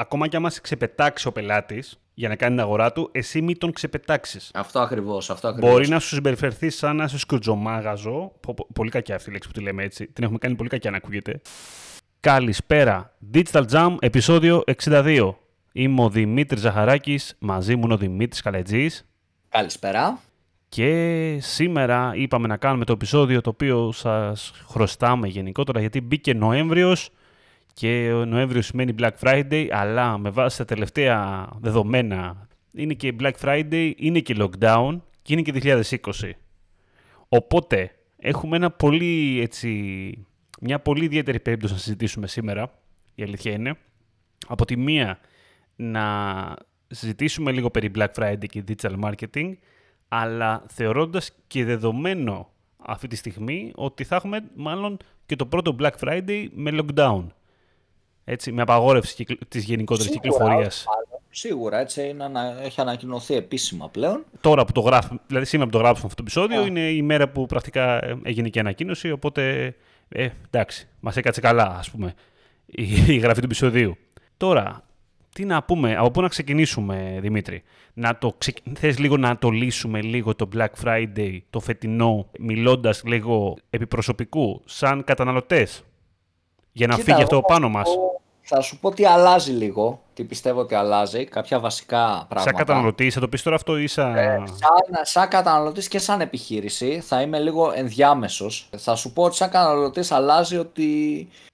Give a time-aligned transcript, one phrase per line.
[0.00, 3.58] ακόμα κι άμα σε ξεπετάξει ο πελάτης για να κάνει την αγορά του, εσύ μην
[3.58, 4.50] τον ξεπετάξεις.
[4.54, 5.30] Αυτό ακριβώς.
[5.30, 5.70] Αυτό ακριβώς.
[5.70, 8.32] Μπορεί να σου συμπεριφερθεί σαν να είσαι σκρουτζομάγαζο.
[8.74, 10.06] Πολύ κακιά αυτή η λέξη που τη λέμε έτσι.
[10.06, 11.40] Την έχουμε κάνει πολύ κακιά να ακούγεται.
[12.20, 13.16] Καλησπέρα.
[13.34, 15.34] Digital Jam, επεισόδιο 62.
[15.72, 19.08] Είμαι ο Δημήτρης Ζαχαράκης, μαζί μου είναι ο Δημήτρης Καλετζής.
[19.48, 20.20] Καλησπέρα.
[20.68, 27.10] Και σήμερα είπαμε να κάνουμε το επεισόδιο το οποίο σας χρωστάμε γενικότερα γιατί μπήκε Νοέμβριος
[27.80, 33.32] και ο Νοέμβριος σημαίνει Black Friday, αλλά με βάση τα τελευταία δεδομένα είναι και Black
[33.42, 36.30] Friday, είναι και lockdown και είναι και 2020.
[37.28, 39.68] Οπότε έχουμε ένα πολύ, έτσι,
[40.60, 42.72] μια πολύ ιδιαίτερη περίπτωση να συζητήσουμε σήμερα,
[43.14, 43.74] η αλήθεια είναι.
[44.46, 45.18] Από τη μία
[45.76, 46.04] να
[46.86, 49.52] συζητήσουμε λίγο περί Black Friday και digital marketing,
[50.08, 55.92] αλλά θεωρώντας και δεδομένο αυτή τη στιγμή ότι θα έχουμε μάλλον και το πρώτο Black
[56.00, 57.24] Friday με lockdown
[58.30, 60.84] έτσι, με απαγόρευση της γενικότερης κυκλοφορίας.
[61.30, 62.30] Σίγουρα, έτσι είναι,
[62.62, 64.24] έχει ανακοινωθεί επίσημα πλέον.
[64.40, 67.28] Τώρα που το γράφουμε, δηλαδή σήμερα που το γράψουμε αυτό το επεισόδιο, είναι η μέρα
[67.28, 69.74] που πρακτικά ε, έγινε και ανακοίνωση, οπότε
[70.08, 72.14] ε, εντάξει, μας έκατσε καλά, ας πούμε,
[72.66, 73.96] η, η γραφή του επεισοδίου.
[74.36, 74.84] Τώρα,
[75.32, 77.62] τι να πούμε, από πού να ξεκινήσουμε, Δημήτρη;
[77.94, 78.36] Να το
[78.74, 85.04] Θες λίγο να το λύσουμε λίγο το Black Friday, το φετινό, μιλώντας λίγο επιπροσωπικού, σαν
[85.04, 85.82] καταναλωτές,
[86.72, 87.88] για να φύγει αυτό πάνω μας;
[88.54, 91.98] Θα σου πω τι αλλάζει λίγο, τι πιστεύω ότι αλλάζει, κάποια βασικά
[92.28, 92.40] πράγματα.
[92.40, 94.16] Σαν καταναλωτής, θα το πεις τώρα αυτό ή σαν...
[94.16, 98.68] Ε, σαν, σαν καταναλωτής και σαν επιχείρηση, θα είμαι λίγο ενδιάμεσος.
[98.76, 100.88] Θα σου πω ότι σαν καταναλωτής αλλάζει ότι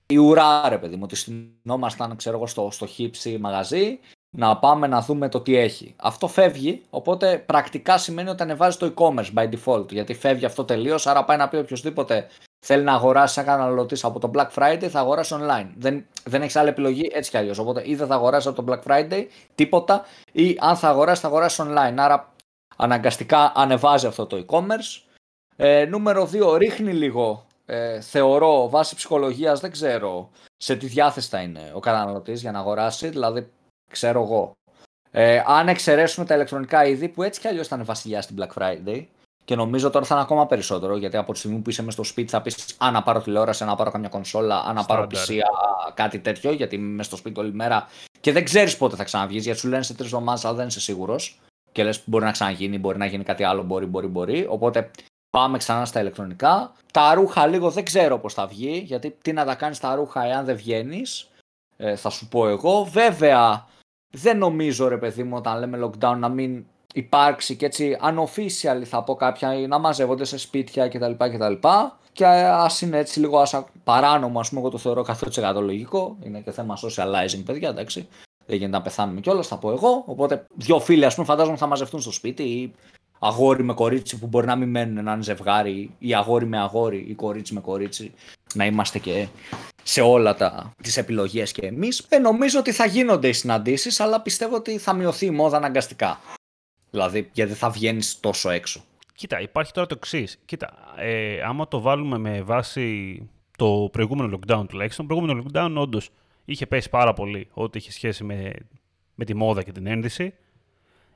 [0.06, 3.98] η ουρά, ρε παιδί μου, ότι συνόμασταν, ξέρω εγώ, στο, στο χύψη μαγαζί,
[4.30, 5.94] να πάμε να δούμε το τι έχει.
[5.96, 11.06] Αυτό φεύγει, οπότε πρακτικά σημαίνει ότι ανεβάζει το e-commerce by default, γιατί φεύγει αυτό τελείως,
[11.06, 12.26] άρα πάει να πει οποιοδήποτε
[12.66, 15.66] θέλει να αγοράσει σαν καταναλωτής από το Black Friday, θα αγοράσει online.
[15.76, 17.58] Δεν, δεν έχεις άλλη επιλογή έτσι κι αλλιώς.
[17.58, 21.26] Οπότε ή δεν θα αγοράσει από το Black Friday τίποτα, ή αν θα αγοράσει, θα
[21.26, 21.94] αγοράσει online.
[21.96, 22.32] Άρα
[22.76, 25.02] αναγκαστικά ανεβάζει αυτό το e-commerce.
[25.56, 31.40] Ε, νούμερο 2, ρίχνει λίγο, ε, θεωρώ, βάσει ψυχολογίας, δεν ξέρω σε τι διάθεση θα
[31.40, 33.08] είναι ο καταναλωτής για να αγοράσει.
[33.08, 33.50] Δηλαδή,
[33.90, 34.52] ξέρω εγώ.
[35.10, 39.06] Ε, αν εξαιρέσουμε τα ηλεκτρονικά είδη που έτσι κι αλλιώς ήταν βασιλιά στην Black Friday,
[39.46, 42.04] και νομίζω τώρα θα είναι ακόμα περισσότερο, γιατί από τη στιγμή που είσαι μες στο
[42.04, 45.06] σπίτι θα πεις αν να πάρω τηλεόραση, αν να πάρω καμιά κονσόλα, αν να πάρω
[45.10, 45.34] PC,
[45.94, 47.86] κάτι τέτοιο, γιατί είμαι μες στο σπίτι όλη μέρα
[48.20, 50.80] και δεν ξέρεις πότε θα ξαναβγείς, γιατί σου λένε σε τρεις εβδομάδες, αλλά δεν είσαι
[50.80, 51.40] σίγουρος.
[51.72, 54.46] Και λες μπορεί να ξαναγίνει, μπορεί να γίνει κάτι άλλο, μπορεί, μπορεί, μπορεί.
[54.48, 54.90] Οπότε
[55.30, 56.72] πάμε ξανά στα ηλεκτρονικά.
[56.92, 60.24] Τα ρούχα λίγο δεν ξέρω πώς θα βγει, γιατί τι να τα κάνεις τα ρούχα
[60.24, 61.28] εάν δεν βγαίνεις.
[61.76, 62.84] Ε, θα σου πω εγώ.
[62.84, 63.66] Βέβαια,
[64.10, 66.64] δεν νομίζω ρε παιδί μου όταν λέμε lockdown να μην
[66.96, 71.12] υπάρξει και έτσι unofficial θα πω κάποια να μαζεύονται σε σπίτια κτλ.
[71.16, 71.68] κτλ.
[72.12, 76.16] Και ας είναι έτσι λίγο άσα, παράνομο, ας πούμε, εγώ το θεωρώ 100% λογικό.
[76.24, 78.08] Είναι και θέμα socializing, παιδιά, εντάξει.
[78.46, 80.02] Δεν γίνεται να πεθάνουμε κιόλας, θα πω εγώ.
[80.06, 82.72] Οπότε, δύο φίλοι, ας πούμε, φαντάζομαι θα μαζευτούν στο σπίτι ή
[83.18, 87.14] αγόρι με κορίτσι που μπορεί να μην μένουν έναν ζευγάρι ή αγόρι με αγόρι ή
[87.14, 88.12] κορίτσι με κορίτσι.
[88.54, 89.26] Να είμαστε και
[89.82, 92.06] σε όλα τα, τις επιλογές και εμείς.
[92.08, 96.20] Ε, νομίζω ότι θα γίνονται οι συναντήσεις, αλλά πιστεύω ότι θα μειωθεί η μόδα αναγκαστικά.
[96.90, 98.84] Δηλαδή, γιατί θα βγαίνεις τόσο έξω.
[99.14, 100.38] Κοίτα, υπάρχει τώρα το εξής.
[100.44, 103.20] Κοίτα, ε, άμα το βάλουμε με βάση
[103.56, 106.10] το προηγούμενο lockdown τουλάχιστον, το προηγούμενο lockdown όντως
[106.44, 108.52] είχε πέσει πάρα πολύ ό,τι είχε σχέση με,
[109.14, 110.34] με τη μόδα και την ένδυση.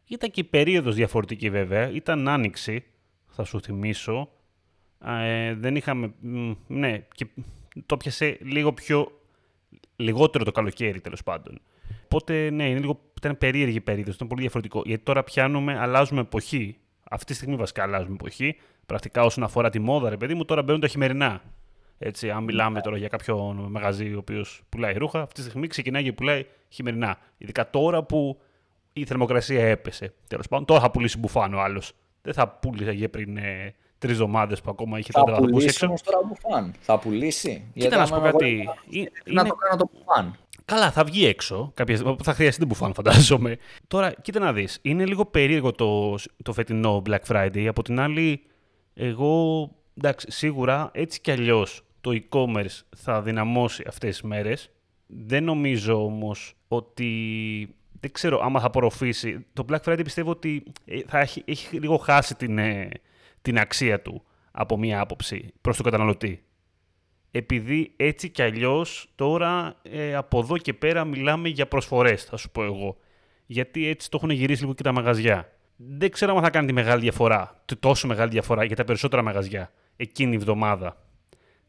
[0.06, 1.90] Ήταν και η περίοδος διαφορετική βέβαια.
[1.90, 2.84] Ήταν άνοιξη,
[3.26, 4.30] θα σου θυμίσω.
[5.04, 6.14] Ε, δεν είχαμε...
[6.66, 7.26] Ναι, και
[7.86, 9.12] το πιασε λίγο πιο...
[9.96, 11.60] Λιγότερο το καλοκαίρι τέλος πάντων.
[12.04, 14.82] Οπότε, ναι, είναι λίγο, ήταν περίεργη περίοδος, ήταν πολύ διαφορετικό.
[14.84, 16.76] Γιατί τώρα πιάνουμε, αλλάζουμε εποχή.
[17.10, 18.56] Αυτή τη στιγμή βασικά αλλάζουμε εποχή.
[18.86, 21.42] Πρακτικά όσον αφορά τη μόδα, ρε παιδί μου, τώρα μπαίνουν τα χειμερινά.
[21.98, 26.02] Έτσι, αν μιλάμε τώρα για κάποιο μαγαζί ο οποίος πουλάει ρούχα, αυτή τη στιγμή ξεκινάει
[26.02, 27.18] και πουλάει χειμερινά.
[27.38, 28.40] Ειδικά τώρα που
[28.92, 30.14] η θερμοκρασία έπεσε.
[30.28, 31.92] Τέλος πάντων, τώρα θα πουλήσει μπουφάν ο άλλος.
[32.22, 35.86] Δεν θα πούλησε πριν ε, τρεις εβδομάδες που ακόμα είχε θα πουλήσει έξω.
[35.86, 36.74] Όμως τώρα μπουφάν.
[36.80, 37.70] Θα πουλήσει.
[37.74, 38.68] Κοίτα να σου πω κάτι.
[38.88, 39.10] Είναι...
[39.24, 40.36] Να το κάνω το μπουφάν.
[40.70, 41.70] Καλά, θα βγει έξω.
[41.74, 42.16] Κάποια...
[42.22, 43.56] Θα χρειαστεί την μπουφάν, φαντάζομαι.
[43.86, 44.78] Τώρα, κοίτα να δεις.
[44.82, 47.66] Είναι λίγο περίεργο το, το φετινό Black Friday.
[47.68, 48.42] Από την άλλη,
[48.94, 49.62] εγώ
[49.96, 54.70] εντάξει, σίγουρα έτσι κι αλλιώς το e-commerce θα δυναμώσει αυτές τις μέρες.
[55.06, 57.74] Δεν νομίζω όμως ότι.
[58.00, 59.46] Δεν ξέρω άμα θα απορροφήσει.
[59.52, 62.88] Το Black Friday πιστεύω ότι ε, θα έχει, έχει λίγο χάσει την, ε,
[63.42, 66.42] την αξία του από μία άποψη προς τον καταναλωτή
[67.30, 72.50] επειδή έτσι κι αλλιώς τώρα ε, από εδώ και πέρα μιλάμε για προσφορές, θα σου
[72.50, 72.96] πω εγώ.
[73.46, 75.52] Γιατί έτσι το έχουν γυρίσει λίγο και τα μαγαζιά.
[75.76, 79.72] Δεν ξέρω αν θα κάνει τη μεγάλη διαφορά, τόσο μεγάλη διαφορά για τα περισσότερα μαγαζιά
[79.96, 80.96] εκείνη η εβδομάδα.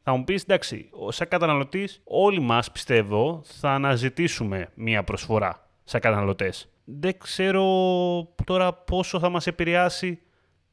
[0.04, 6.70] Θα μου πεις, εντάξει, σαν καταναλωτής, όλοι μας πιστεύω θα αναζητήσουμε μία προσφορά σαν καταναλωτές.
[6.84, 7.64] Δεν ξέρω
[8.46, 10.20] τώρα πόσο θα μας επηρεάσει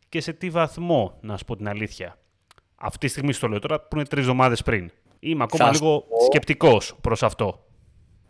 [0.08, 2.19] και σε τι βαθμό, να σου πω την αλήθεια.
[2.81, 4.91] Αυτή τη στιγμή στο λέω τώρα που είναι τρεις εβδομάδες πριν.
[5.19, 6.25] Είμαι ακόμα λίγο πω...
[6.25, 7.63] σκεπτικός προς αυτό.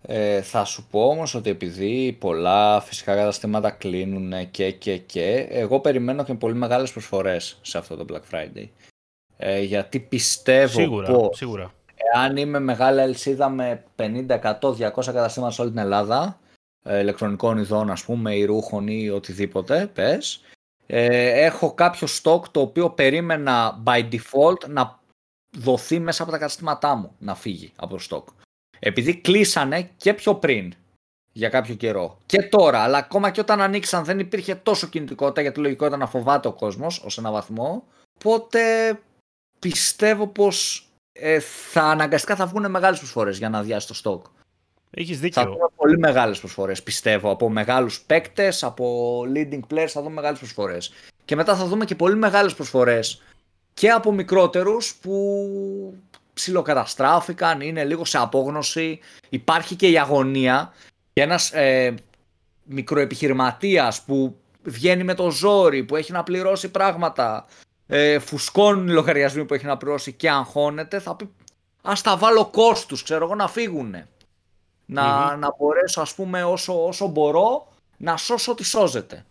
[0.02, 5.80] Ε, θα σου πω όμως ότι επειδή πολλά φυσικά καταστήματα κλείνουν και και και, εγώ
[5.80, 8.68] περιμένω και πολύ μεγάλες προσφορές σε αυτό το Black Friday.
[9.36, 11.72] Ε, γιατί πιστεύω σίγουρα, πως σίγουρα.
[12.14, 16.38] εάν είμαι μεγάλη αλυσίδα με 50, 100, 200 καταστήματα σε όλη την Ελλάδα,
[16.84, 20.40] ε, ηλεκτρονικών ειδών ας πούμε ή ρούχων ή οτιδήποτε, πες,
[20.90, 25.00] ε, έχω κάποιο stock το οποίο περίμενα by default να
[25.50, 28.32] δοθεί μέσα από τα καταστήματά μου, να φύγει από το stock.
[28.78, 30.74] Επειδή κλείσανε και πιο πριν
[31.32, 35.60] για κάποιο καιρό και τώρα, αλλά ακόμα και όταν ανοίξαν δεν υπήρχε τόσο κινητικότητα γιατί
[35.60, 37.84] λογικό ήταν να φοβάται ο κόσμος ως ένα βαθμό.
[38.14, 38.60] Οπότε
[39.58, 44.37] πιστεύω πως ε, θα αναγκαστικά θα βγουν μεγάλες προσφορές για να αδειάσει το stock.
[44.90, 45.42] Έχεις δίκιο.
[45.42, 50.38] Θα δούμε πολύ μεγάλες προσφορές πιστεύω από μεγάλους παίκτες, από leading players θα δούμε μεγάλες
[50.38, 50.92] προσφορές.
[51.24, 53.22] Και μετά θα δούμε και πολύ μεγάλες προσφορές
[53.74, 55.94] και από μικρότερους που
[56.32, 58.98] ψιλοκαταστράφηκαν, είναι λίγο σε απόγνωση.
[59.28, 60.72] Υπάρχει και η αγωνία
[61.12, 61.94] και ένας ε,
[62.64, 67.46] μικροεπιχειρηματίας που βγαίνει με το ζόρι, που έχει να πληρώσει πράγματα,
[67.86, 71.30] ε, φουσκώνουν οι λογαριασμοί που έχει να πληρώσει και αγχώνεται, θα πει
[71.82, 73.94] ας τα βάλω κόστους, ξέρω εγώ, να φύγουν.
[74.90, 79.24] Να, να μπορέσω ας πούμε όσο, όσο μπορώ να σώσω ό,τι σώζεται.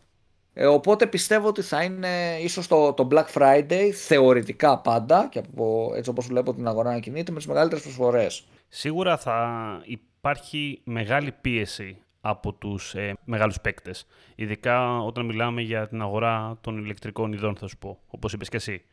[0.54, 5.92] Ε, οπότε πιστεύω ότι θα είναι ίσως το, το Black Friday θεωρητικά πάντα και από,
[5.96, 8.46] έτσι όπως βλέπω την αγορά να κινείται με τις μεγαλύτερες προσφορές.
[8.68, 14.06] Σίγουρα θα υπάρχει μεγάλη πίεση από τους ε, μεγάλους παίκτες.
[14.36, 18.58] Ειδικά όταν μιλάμε για την αγορά των ηλεκτρικών ειδών θα σου πω, όπως είπες και
[18.58, 18.84] εσύ.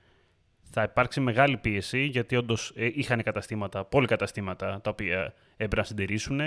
[0.76, 5.82] Θα υπάρξει μεγάλη πίεση γιατί όντως ε, είχαν καταστήματα, πολλοί καταστήματα τα οποία έπρεπε να
[5.82, 6.40] συντηρήσουν,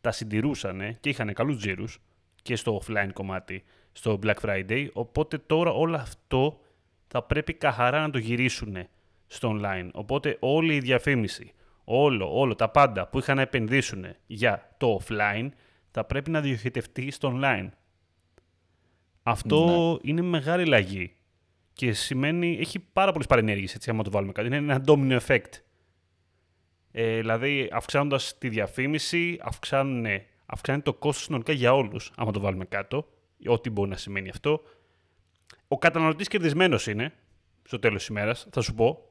[0.00, 1.98] τα συντηρούσαν και είχαν καλούς τζίρους
[2.42, 6.60] και στο offline κομμάτι στο Black Friday, οπότε τώρα όλο αυτό
[7.06, 8.76] θα πρέπει καθαρά να το γυρίσουν
[9.26, 9.88] στο online.
[9.92, 11.52] Οπότε όλη η διαφήμιση,
[11.84, 15.48] όλο, όλο, τα πάντα που είχαν να επενδύσουν για το offline,
[15.90, 17.68] θα πρέπει να διοχετευτεί στο online.
[19.22, 20.10] Αυτό ναι.
[20.10, 21.16] είναι μεγάλη αλλαγή
[21.76, 24.46] και σημαίνει, έχει πάρα πολλές παρενέργειες, έτσι, άμα το βάλουμε κάτι.
[24.46, 25.50] Είναι ένα domino effect.
[26.92, 29.40] Ε, δηλαδή, αυξάνοντας τη διαφήμιση,
[30.46, 33.08] αυξάνει το κόστος συνολικά για όλους, άμα το βάλουμε κάτω
[33.46, 34.62] ό,τι μπορεί να σημαίνει αυτό.
[35.68, 37.12] Ο καταναλωτής κερδισμένος είναι,
[37.62, 39.10] στο τέλος της ημέρας, θα σου πω.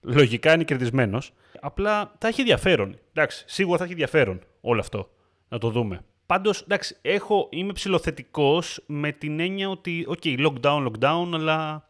[0.00, 1.32] Λογικά είναι κερδισμένος.
[1.60, 2.98] Απλά θα έχει ενδιαφέρον.
[3.12, 5.10] Εντάξει, σίγουρα θα έχει ενδιαφέρον όλο αυτό.
[5.48, 6.04] Να το δούμε.
[6.26, 11.88] Πάντως, εντάξει, έχω, είμαι ψηλοθετικός με την έννοια ότι, OK, lockdown, lockdown, αλλά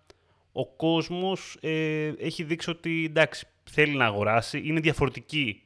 [0.57, 4.63] ο κόσμος ε, έχει δείξει ότι εντάξει, θέλει να αγοράσει.
[4.65, 5.63] Είναι διαφορετική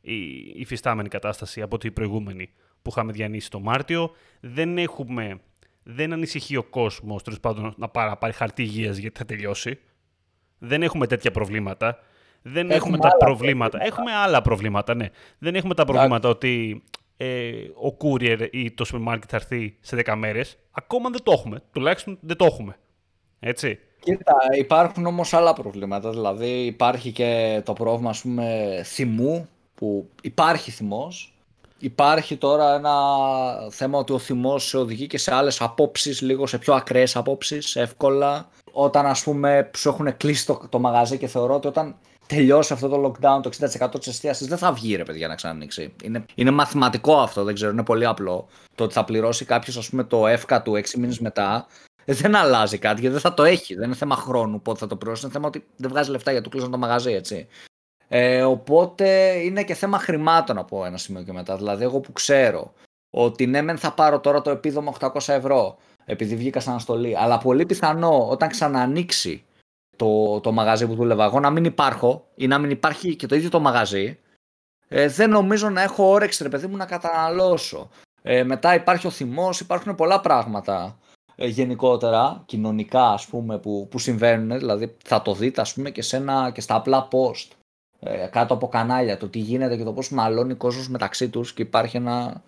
[0.00, 0.16] η
[0.54, 2.50] υφιστάμενη κατάσταση από την προηγούμενη
[2.82, 4.10] που είχαμε διανύσει το Μάρτιο.
[4.40, 5.40] Δεν έχουμε
[5.82, 9.78] δεν ανησυχεί ο κόσμος τέλος πάντων να πάρει, πάρει χαρτί υγείας γιατί θα τελειώσει.
[10.58, 11.98] Δεν έχουμε τέτοια προβλήματα.
[12.42, 13.78] Δεν έχουμε, τα προβλήματα.
[13.84, 15.08] Έχουμε άλλα προβλήματα, ναι.
[15.38, 16.82] Δεν έχουμε τα προβλήματα ότι
[17.16, 20.58] ε, ο courier ή το supermarket θα έρθει σε 10 μέρες.
[20.70, 21.62] Ακόμα δεν το έχουμε.
[21.72, 22.76] Τουλάχιστον δεν το έχουμε.
[23.40, 23.78] Έτσι.
[24.04, 26.10] Κοίτα, υπάρχουν όμως άλλα προβλήματα.
[26.10, 31.32] Δηλαδή υπάρχει και το πρόβλημα, ας πούμε, θυμού, που υπάρχει θυμός,
[31.82, 32.94] Υπάρχει τώρα ένα
[33.70, 37.76] θέμα ότι ο θυμός σε οδηγεί και σε άλλες απόψεις, λίγο σε πιο ακραίες απόψεις,
[37.76, 38.48] εύκολα.
[38.72, 41.94] Όταν ας πούμε σου έχουν κλείσει το, το μαγαζί και θεωρώ ότι όταν
[42.26, 43.50] τελειώσει αυτό το lockdown, το
[43.82, 45.92] 60% της εστίασης δεν θα βγει ρε παιδιά να ξανανοίξει.
[46.02, 48.46] Είναι, είναι μαθηματικό αυτό, δεν ξέρω, είναι πολύ απλό.
[48.74, 51.66] Το ότι θα πληρώσει κάποιος ας πούμε το εύκα του 6 μήνες μετά
[52.04, 53.74] δεν αλλάζει κάτι γιατί δεν θα το έχει.
[53.74, 55.24] Δεν είναι θέμα χρόνου πότε θα το πληρώσει.
[55.24, 57.48] Είναι θέμα ότι δεν βγάζει λεφτά γιατί του κλείσαν το μαγαζί, έτσι.
[58.08, 61.56] Ε, οπότε είναι και θέμα χρημάτων από ένα σημείο και μετά.
[61.56, 62.72] Δηλαδή, εγώ που ξέρω
[63.10, 67.38] ότι ναι, μεν θα πάρω τώρα το επίδομα 800 ευρώ επειδή βγήκα σαν αναστολή, αλλά
[67.38, 69.44] πολύ πιθανό όταν ξανανοίξει
[69.96, 73.34] το, το μαγαζί που δούλευα εγώ να μην υπάρχω ή να μην υπάρχει και το
[73.34, 74.18] ίδιο το μαγαζί,
[74.88, 77.88] ε, δεν νομίζω να έχω όρεξη, ρε παιδί μου, να καταναλώσω.
[78.22, 83.98] Ε, μετά υπάρχει ο θυμός, υπάρχουν πολλά πράγματα ε, γενικότερα, κοινωνικά ας πούμε, που, που
[83.98, 87.48] συμβαίνουν, δηλαδή θα το δείτε ας πούμε και, σε ένα, και στα απλά post
[88.00, 91.52] ε, κάτω από κανάλια, το τι γίνεται και το πώς μαλώνει ο κόσμος μεταξύ τους
[91.52, 92.42] και υπάρχει ένα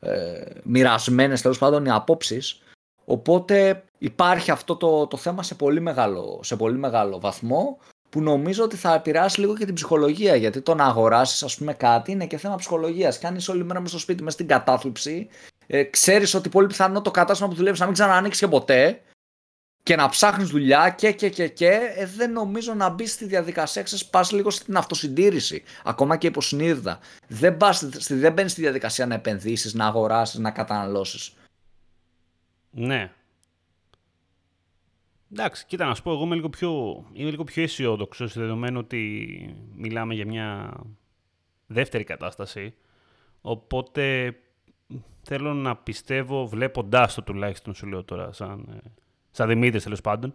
[0.00, 2.62] ε, μοιρασμένες τέλος πάντων οι απόψεις.
[3.04, 7.78] Οπότε υπάρχει αυτό το, το θέμα σε πολύ, μεγάλο, σε πολύ μεγάλο βαθμό
[8.10, 10.36] που νομίζω ότι θα επηρεάσει λίγο και την ψυχολογία.
[10.36, 13.18] Γιατί το να αγοράσεις, ας πούμε, κάτι είναι και θέμα ψυχολογίας.
[13.18, 15.28] Κάνεις όλη μέρα μες στο σπίτι, μες στην κατάθλιψη.
[15.66, 19.02] Ε, Ξέρεις ότι πολύ πιθανό το κατάστημα που δουλεύεις να μην ξανανοίξει και ποτέ.
[19.82, 23.82] και να ψάχνεις δουλειά και και και και ε, δεν νομίζω να μπεις στη διαδικασία
[23.82, 26.98] ξέρεις πας λίγο στην αυτοσυντήρηση ακόμα και υποσυνείδητα
[27.28, 31.32] δεν, πας, δεν μπαίνεις στη διαδικασία να επενδύσεις, να αγοράσεις, να καταναλώσεις
[32.70, 33.12] Ναι
[35.32, 39.54] Εντάξει, κοίτα να σου πω, εγώ είμαι λίγο πιο, είμαι λίγο πιο αισιόδοξο δεδομένου ότι
[39.74, 40.72] μιλάμε για μια
[41.66, 42.74] δεύτερη κατάσταση.
[43.40, 44.34] Οπότε
[45.22, 48.90] θέλω να πιστεύω, βλέποντάς το τουλάχιστον σου λέω τώρα, σαν, ε,
[49.30, 50.32] σαν Δημήτρης τέλος πάντων,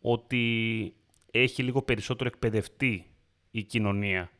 [0.00, 0.94] ότι
[1.30, 3.06] έχει λίγο περισσότερο εκπαιδευτεί
[3.50, 4.30] η κοινωνία.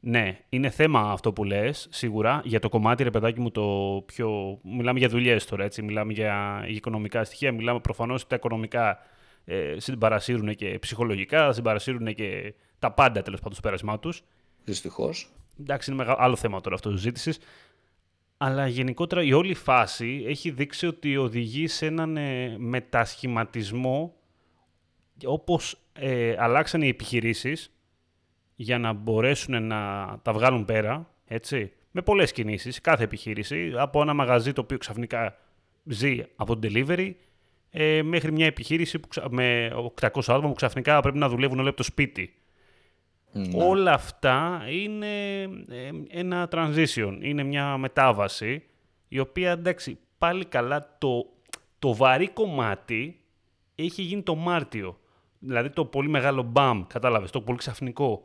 [0.00, 2.42] Ναι, είναι θέμα αυτό που λες, σίγουρα.
[2.44, 4.58] Για το κομμάτι, ρε παιδάκι μου, το πιο...
[4.62, 5.82] Μιλάμε για δουλειές τώρα, έτσι.
[5.82, 7.52] Μιλάμε για οικονομικά στοιχεία.
[7.52, 8.98] Μιλάμε προφανώς τα οικονομικά
[9.44, 14.22] ε, συμπαρασύρουν και ψυχολογικά, συμπαρασύρουν και τα πάντα τέλος πάντων στο πέρασμά τους.
[14.64, 15.30] Δυστυχώς.
[15.60, 17.38] Εντάξει, είναι άλλο θέμα τώρα αυτό ζήτησης.
[18.36, 24.14] Αλλά γενικότερα η όλη φάση έχει δείξει ότι οδηγεί σε έναν ε, μετασχηματισμό
[25.24, 27.72] όπως ε, αλλάξαν οι επιχειρήσεις
[28.56, 34.14] για να μπορέσουν να τα βγάλουν πέρα, έτσι, με πολλές κινήσεις, κάθε επιχείρηση, από ένα
[34.14, 35.36] μαγαζί το οποίο ξαφνικά
[35.84, 37.12] ζει από το delivery,
[37.70, 41.76] ε, μέχρι μια επιχείρηση που, με 800 άτομα που ξαφνικά πρέπει να δουλεύουν όλοι από
[41.76, 42.34] το σπίτι.
[43.32, 43.64] Ναι.
[43.64, 48.62] Όλα αυτά είναι ε, ένα transition, είναι μια μετάβαση,
[49.08, 51.26] η οποία εντάξει πάλι καλά το,
[51.78, 53.20] το βαρύ κομμάτι
[53.74, 54.98] έχει γίνει το Μάρτιο.
[55.38, 58.24] Δηλαδή το πολύ μεγάλο μπαμ, κατάλαβες, το πολύ ξαφνικό.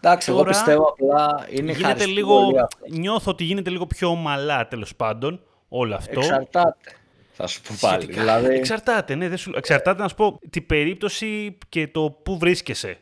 [0.00, 2.50] Εντάξει, εγώ πιστεύω απλά είναι γίνεται λίγο,
[2.90, 6.20] Νιώθω ότι γίνεται λίγο πιο ομαλά τέλος πάντων όλο αυτό.
[6.20, 6.96] Εξαρτάται.
[7.36, 8.04] Θα σου πω πάλι.
[8.04, 8.54] Δηλαδή...
[8.54, 9.52] Εξαρτάται, ναι, δεν σου...
[9.56, 12.98] Εξαρτάται να σου πω την περίπτωση και το πού βρίσκεσαι.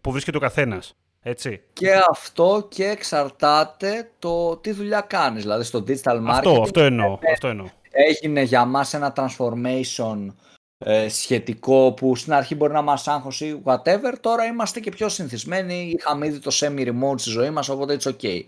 [0.00, 0.94] Πού βρίσκεται ο καθένας.
[1.22, 1.60] Έτσι.
[1.72, 5.42] Και αυτό και εξαρτάται το τι δουλειά κάνεις.
[5.42, 6.28] Δηλαδή στο digital marketing.
[6.28, 7.18] Αυτό, αυτό εννοώ.
[7.32, 7.66] Αυτό εννοώ.
[7.90, 10.34] Έγινε για μας ένα transformation
[10.78, 14.12] ε, σχετικό που στην αρχή μπορεί να μας άγχωσε ή whatever.
[14.20, 15.94] Τώρα είμαστε και πιο συνηθισμένοι.
[15.98, 18.40] Είχαμε ήδη το semi-remote στη ζωή μας, οπότε it's okay.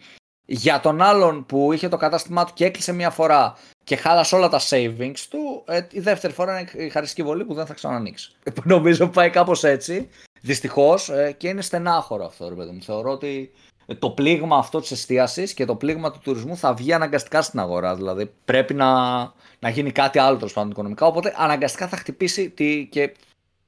[0.52, 4.48] Για τον άλλον που είχε το κατάστημά του και έκλεισε μία φορά και χάλασε όλα
[4.48, 8.32] τα savings του, ε, η δεύτερη φορά είναι η χαριστική βολή που δεν θα ξανανοίξει.
[8.64, 10.08] Νομίζω πάει κάπως έτσι.
[10.40, 12.82] Δυστυχώς ε, και είναι στενάχωρο αυτό, ρε παιδί μου.
[12.82, 13.52] Θεωρώ ότι
[13.98, 17.96] το πλήγμα αυτό της εστίασης και το πλήγμα του τουρισμού θα βγει αναγκαστικά στην αγορά.
[17.96, 19.20] Δηλαδή πρέπει να,
[19.58, 21.06] να γίνει κάτι άλλο τέλος πάντων οικονομικά.
[21.06, 23.14] Οπότε αναγκαστικά θα χτυπήσει τη, και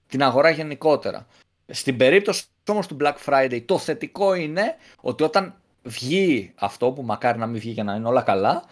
[0.09, 1.27] την αγορά γενικότερα.
[1.67, 7.39] Στην περίπτωση όμως του Black Friday, το θετικό είναι ότι όταν βγει αυτό που μακάρι
[7.39, 8.65] να μην βγει και να είναι όλα καλά,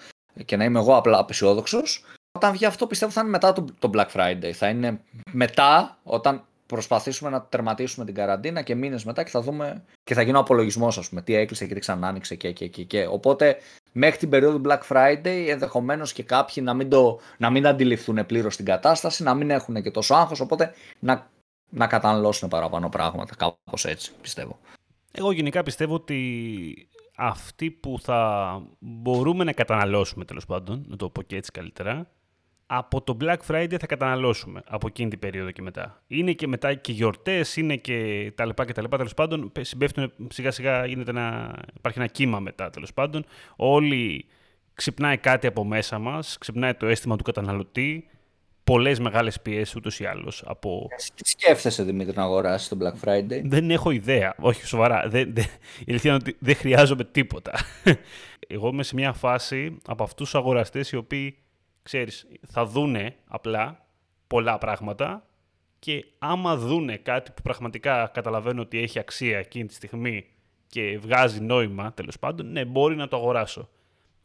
[0.44, 2.04] και να είμαι εγώ απλά απεσιόδοξος.
[2.32, 4.50] Όταν βγει αυτό πιστεύω θα είναι μετά το, το Black Friday.
[4.52, 5.00] Θα είναι
[5.32, 10.22] μετά όταν προσπαθήσουμε να τερματίσουμε την καραντίνα και μήνες μετά και θα δούμε και θα
[10.22, 13.06] γίνει ο απολογισμός, ας πούμε, τι έκλεισε και τι ξανά άνοιξε και, και, και, και.
[13.06, 13.56] Οπότε
[13.92, 18.56] μέχρι την περίοδο Black Friday ενδεχομένως και κάποιοι να μην, το, να μην αντιληφθούν πλήρως
[18.56, 20.40] την κατάσταση, να μην έχουν και τόσο άγχος.
[20.40, 21.30] Οπότε να,
[21.68, 23.34] να καταναλώσουν παραπάνω πράγματα.
[23.34, 24.58] Κάπως έτσι πιστεύω.
[25.12, 26.88] Εγώ γενικά πιστεύω ότι
[27.22, 32.10] αυτοί που θα μπορούμε να καταναλώσουμε τέλος πάντων, να το πω και έτσι καλύτερα,
[32.66, 36.02] από το Black Friday θα καταναλώσουμε από εκείνη την περίοδο και μετά.
[36.06, 38.96] Είναι και μετά και γιορτές, είναι και τα λοιπά και τα λοιπά.
[38.96, 43.24] Τέλος πάντων, συμπέφτουν σιγά σιγά, γίνεται ένα, υπάρχει ένα κύμα μετά τέλος πάντων.
[43.56, 44.26] Όλοι
[44.74, 48.08] ξυπνάει κάτι από μέσα μας, ξυπνάει το αίσθημα του καταναλωτή,
[48.64, 50.42] πολλές μεγάλες πιέσεις ούτως ή άλλως.
[50.46, 50.86] Από...
[51.14, 54.34] Τι σκέφτεσαι, Δημήτρη, να αγοράσεις το Black Friday; Δεν έχω ιδέα.
[54.38, 55.08] Όχι, σοβαρά.
[55.08, 55.44] Δεν, δεν,
[55.78, 57.52] η αλήθεια είναι ότι δεν χρειάζομαι τίποτα.
[58.52, 61.38] Εγώ είμαι σε μια φάση από αυτούς τους αγοραστές οι οποίοι,
[61.82, 63.86] ξέρεις, θα δούνε απλά
[64.26, 65.26] πολλά πράγματα
[65.78, 70.24] και άμα δούνε κάτι που πραγματικά καταλαβαίνω ότι έχει αξία εκείνη τη στιγμή
[70.66, 73.68] και βγάζει νόημα, τέλος πάντων, ναι, μπορεί να το αγοράσω.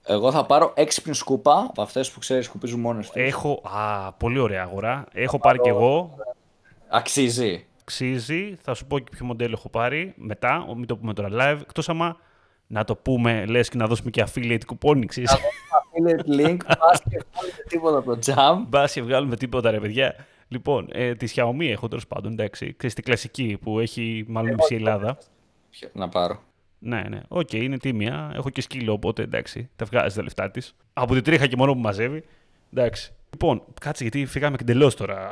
[0.07, 3.23] Εγώ θα πάρω έξυπνη σκούπα από αυτές που ξέρεις σκουπίζουν μόνες τους.
[3.23, 3.61] Έχω.
[3.63, 5.05] Α, πολύ ωραία αγορά.
[5.13, 6.17] Έχω πάρει κι εγώ.
[6.87, 7.65] Αξίζει.
[7.81, 8.57] Αξίζει.
[8.61, 10.65] Θα σου πω και ποιο μοντέλο έχω πάρει μετά.
[10.75, 11.61] Μην το πούμε τώρα live.
[11.61, 12.17] Εκτός άμα
[12.67, 15.35] να το πούμε, λες και να δώσουμε και affiliate κουπόνι, ξέρεις.
[15.35, 16.57] affiliate link.
[16.79, 18.65] Μπας και βγάλουμε τίποτα από το jam.
[18.67, 20.15] Μπας και βγάλουμε τίποτα, ρε παιδιά.
[20.47, 22.73] Λοιπόν, ε, τη Xiaomi έχω τέλος πάντων, εντάξει.
[22.77, 25.17] Ξέρεις, τη κλασική που έχει μάλλον μισή Ελλάδα.
[25.93, 26.39] Να πάρω.
[26.85, 27.19] Ναι, ναι.
[27.27, 28.31] OK, okay, είναι τίμια.
[28.35, 30.75] Έχω και σκύλο, οπότε εντάξει, τα βγάζεις τα λεφτά της.
[30.93, 32.23] Από την τρίχα και μόνο που μαζεύει.
[32.73, 33.13] Εντάξει.
[33.29, 35.31] Λοιπόν, κάτσε γιατί φύγαμε εντελώς τώρα.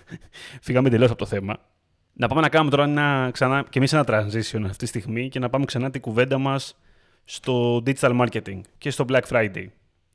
[0.66, 1.56] φύγαμε εντελώς από το θέμα.
[2.12, 5.38] Να πάμε να κάνουμε τώρα ένα, ξανά, και εμείς ένα transition αυτή τη στιγμή και
[5.38, 6.76] να πάμε ξανά την κουβέντα μας
[7.24, 9.66] στο digital marketing και στο Black Friday.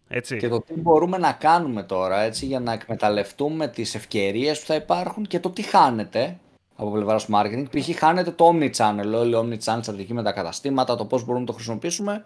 [0.07, 0.37] Έτσι.
[0.37, 4.75] Και το τι μπορούμε να κάνουμε τώρα έτσι, για να εκμεταλλευτούμε τις ευκαιρίες που θα
[4.75, 6.39] υπάρχουν και το τι χάνεται
[6.79, 7.65] από πλευράς marketing.
[7.71, 7.97] Π.χ.
[7.97, 11.53] χάνεται το omnichannel, όλη η omnichannel στρατηγική με τα καταστήματα, το πώς μπορούμε να το
[11.53, 12.25] χρησιμοποιήσουμε.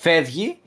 [0.00, 0.58] Φεύγει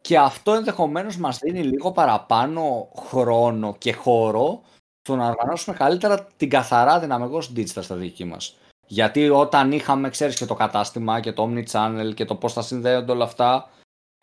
[0.00, 4.62] και αυτό ενδεχομένως μας δίνει λίγο παραπάνω χρόνο και χώρο
[5.02, 8.56] στο να οργανώσουμε καλύτερα την καθαρά δυναμικό digital στρατηγική μας.
[8.86, 13.12] Γιατί όταν είχαμε, ξέρεις, και το κατάστημα και το omni-channel και το πώς θα συνδέονται
[13.12, 13.70] όλα αυτά,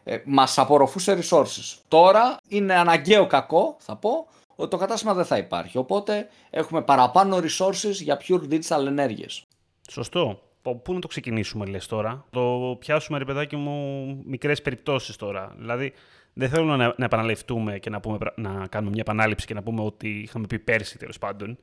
[0.03, 1.77] ε, μας απορροφούσε resources.
[1.87, 4.27] Τώρα είναι αναγκαίο κακό, θα πω,
[4.59, 5.77] ότι το κατάστημα δεν θα υπάρχει.
[5.77, 9.45] Οπότε έχουμε παραπάνω resources για pure digital ενέργειες.
[9.89, 10.41] Σωστό.
[10.61, 15.53] Πού να το ξεκινήσουμε, λες τώρα; Το πιάσουμε, ρε παιδάκι μου, μικρές περιπτώσεις τώρα.
[15.57, 15.93] Δηλαδή,
[16.33, 19.81] δεν θέλω να, να επαναληφθούμε και να, πούμε, να κάνουμε μια επανάληψη και να πούμε
[19.81, 21.57] ότι είχαμε πει πέρσι, τέλος πάντων.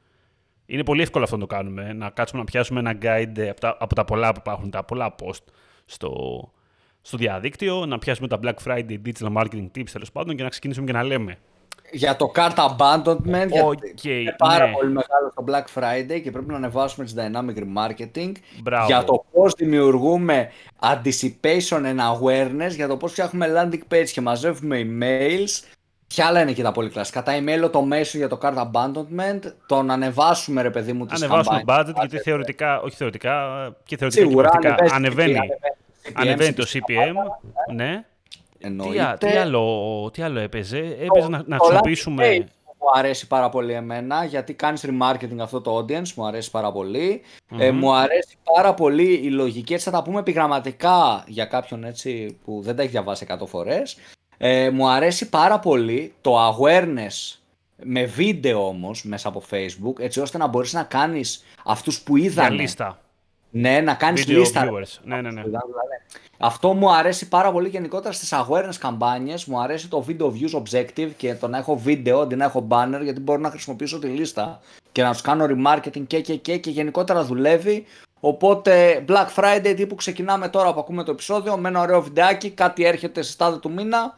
[0.67, 1.93] Είναι πολύ εύκολο αυτό να το κάνουμε.
[1.93, 5.15] Να κάτσουμε να πιάσουμε ένα guide από τα, από τα πολλά που υπάρχουν, τα πολλά
[5.23, 5.45] post
[5.85, 6.13] στο,
[7.01, 10.87] στο διαδίκτυο, να πιάσουμε τα Black Friday Digital Marketing Tips τέλος πάντων και να ξεκινήσουμε
[10.87, 11.39] και να λέμε
[11.93, 14.73] για το cart abandonment, okay, γιατί είναι πάρα ναι.
[14.73, 18.33] πολύ μεγάλο το Black Friday και πρέπει να ανεβάσουμε τις dynamic remarketing.
[18.63, 18.87] Μπράβο.
[18.87, 20.51] Για το πώς δημιουργούμε
[20.81, 25.75] anticipation and awareness, για το πώς φτιάχνουμε landing page και μαζεύουμε emails.
[26.07, 27.23] Ποια άλλα είναι και τα πολύ κλασικά.
[27.23, 31.23] Τα email το μέσο για το cart abandonment, το να ανεβάσουμε ρε παιδί μου τις
[31.23, 33.33] Ανεβάσουμε budget, γιατί θεωρητικά, όχι θεωρητικά,
[33.85, 35.39] και θεωρητικά Σίγουρα, και πρακτικά ανεβαίνει,
[36.15, 37.15] ανεβαίνει, το CPM.
[37.75, 38.05] ναι.
[38.59, 42.47] Τι, τι, άλλο, τι άλλο έπαιζε, έπαιζε να, να χρησιμοποιήσουμε...
[42.79, 46.73] Μου αρέσει πάρα πολύ εμένα, γιατί κάνεις remarketing αυτό το audience, μου αρέσει πάρα
[47.59, 52.39] Ε, μου αρέσει πάρα πολύ η λογική, έτσι θα τα πούμε επιγραμματικά για κάποιον έτσι
[52.45, 53.97] που δεν τα έχει διαβάσει 100 φορές.
[54.37, 57.39] Ε, μου αρέσει πάρα πολύ το awareness
[57.83, 62.53] με βίντεο όμως μέσα από facebook, έτσι ώστε να μπορείς να κάνεις αυτούς που είδαν.
[62.53, 63.01] λίστα.
[63.59, 64.71] Ναι, να κάνεις λίστα.
[65.03, 65.43] Ναι, ναι, ναι.
[66.39, 69.45] Αυτό μου αρέσει πάρα πολύ γενικότερα στις awareness καμπάνιες.
[69.45, 73.01] Μου αρέσει το video views objective και το να έχω βίντεο αντί να έχω banner
[73.03, 74.61] γιατί μπορώ να χρησιμοποιήσω τη λίστα
[74.93, 77.85] και να τους κάνω remarketing και και και και γενικότερα δουλεύει.
[78.21, 82.85] Οπότε Black Friday τύπου ξεκινάμε τώρα που ακούμε το επεισόδιο με ένα ωραίο βιντεάκι, κάτι
[82.85, 84.17] έρχεται στη στάδια του μήνα,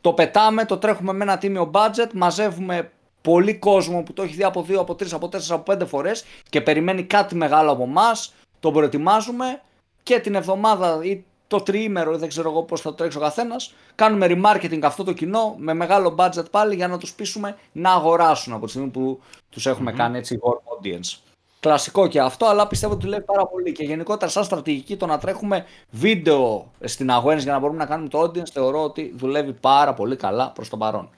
[0.00, 2.90] το πετάμε, το τρέχουμε με ένα τίμιο budget, μαζεύουμε
[3.22, 6.24] πολύ κόσμο που το έχει δει από 2, από 3, από 4, από 5 φορές
[6.48, 8.10] και περιμένει κάτι μεγάλο από εμά.
[8.60, 9.60] Τον προετοιμάζουμε
[10.02, 13.74] και την εβδομάδα ή το τριήμερο, δεν ξέρω εγώ πώς θα το τρέξει ο καθένας.
[13.94, 18.52] Κάνουμε remarketing αυτό το κοινό με μεγάλο budget πάλι για να τους πείσουμε να αγοράσουν
[18.52, 21.18] από τη στιγμή που τους εχουμε κάνει έτσι warm audience.
[21.60, 23.72] Κλασικό και αυτό, αλλά πιστεύω ότι λέει πάρα πολύ.
[23.72, 28.08] Και γενικότερα, σαν στρατηγική, το να τρέχουμε βίντεο στην αγορά για να μπορούμε να κάνουμε
[28.08, 31.08] το audience, θεωρώ ότι δουλεύει πάρα πολύ καλά προς το παρον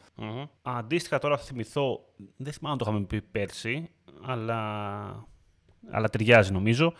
[0.62, 2.04] Αντίστοιχα, τώρα θα θυμηθώ,
[2.36, 3.90] δεν θυμάμαι αν το είχαμε πει πέρσι,
[4.26, 5.26] αλλά,
[5.90, 6.92] αλλά ταιριάζει νομίζω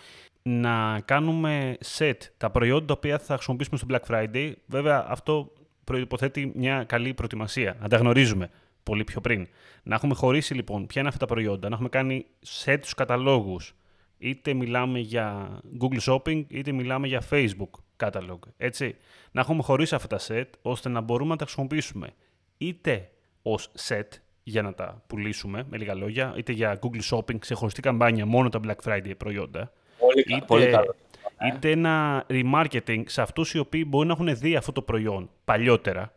[0.43, 4.53] να κάνουμε set τα προϊόντα τα οποία θα χρησιμοποιήσουμε στο Black Friday.
[4.67, 5.53] Βέβαια, αυτό
[5.85, 8.51] προϋποθέτει μια καλή προετοιμασία, να τα γνωρίζουμε
[8.83, 9.49] πολύ πιο πριν.
[9.83, 12.27] Να έχουμε χωρίσει λοιπόν ποια είναι αυτά τα προϊόντα, να έχουμε κάνει
[12.63, 13.75] set τους καταλόγους.
[14.19, 18.39] Είτε μιλάμε για Google Shopping, είτε μιλάμε για Facebook catalog.
[18.57, 18.97] Έτσι.
[19.33, 22.09] Να έχουμε χωρίσει αυτά τα set, ώστε να μπορούμε να τα χρησιμοποιήσουμε
[22.59, 23.11] είτε
[23.43, 24.09] ως set
[24.43, 28.61] για να τα πουλήσουμε, με λίγα λόγια, είτε για Google Shopping, ξεχωριστή καμπάνια, μόνο τα
[28.65, 29.73] Black Friday προϊόντα,
[30.13, 30.95] Πολύ, είτε, πολύ καλό.
[31.47, 36.13] Είτε ένα remarketing σε αυτούς οι οποίοι μπορεί να έχουν δει αυτό το προϊόν παλιότερα.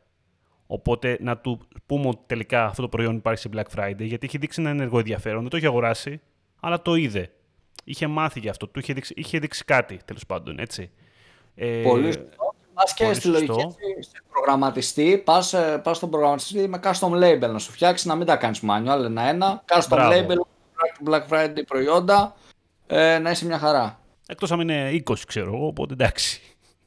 [0.68, 4.38] Οπότε να του πούμε ότι τελικά αυτό το προϊόν υπάρχει σε Black Friday, γιατί έχει
[4.38, 6.22] δείξει ένα ενεργό ενδιαφέρον, δεν το έχει αγοράσει,
[6.60, 7.32] αλλά το είδε.
[7.84, 10.92] Είχε μάθει για αυτό, του είχε δείξει, είχε δείξει κάτι τέλος πάντων, έτσι.
[11.56, 12.54] Ε, πολύ σωστό.
[12.74, 13.66] Πας και στη λογική
[14.00, 18.26] σε προγραμματιστή, πας ε, πας στον προγραμματιστή με custom label να σου φτιάξει, να μην
[18.26, 19.64] τα κάνεις manual ένα-ένα.
[19.68, 20.14] Custom Μπράβο.
[20.14, 20.38] label,
[21.10, 22.36] Black Friday προϊόντα,
[22.88, 24.00] ε, να είσαι μια χαρά.
[24.28, 26.42] Εκτός αν είναι 20 ξέρω εγώ, οπότε εντάξει.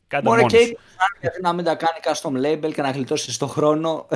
[0.07, 0.77] Κάντε Μπορεί και 20
[1.21, 4.07] γιατί να μην τα κάνει custom label και να γλιτώσεις τον χρόνο.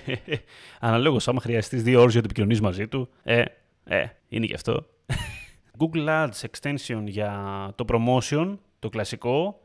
[0.80, 3.42] Αναλόγως, άμα χρειαστείς δύο ώρες για να επικοινωνείς μαζί του, ε,
[3.84, 4.86] ε, είναι και αυτό.
[5.78, 7.32] Google Ads extension για
[7.74, 9.60] το promotion, το κλασικό,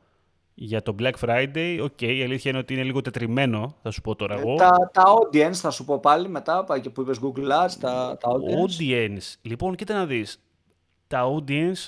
[0.54, 4.02] για το Black Friday, OK, okay, η αλήθεια είναι ότι είναι λίγο τετριμμένο, θα σου
[4.02, 4.56] πω τώρα εγώ.
[4.56, 8.82] Τα, τα audience, θα σου πω πάλι μετά, που είπες Google Ads, τα, τα audience.
[8.82, 9.36] Audience.
[9.42, 10.40] Λοιπόν, κοίτα να δεις,
[11.08, 11.88] τα audience,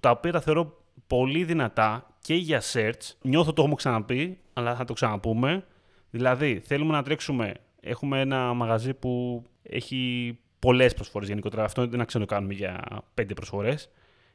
[0.00, 3.14] τα οποία τα θεωρώ πολύ δυνατά και για search.
[3.22, 5.64] Νιώθω το έχουμε ξαναπεί, αλλά θα το ξαναπούμε.
[6.10, 7.54] Δηλαδή, θέλουμε να τρέξουμε.
[7.80, 11.64] Έχουμε ένα μαγαζί που έχει πολλές προσφορές γενικότερα.
[11.64, 13.88] Αυτό δεν να κάνουμε για πέντε προσφορές.